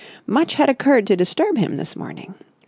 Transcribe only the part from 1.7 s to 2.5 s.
this morning.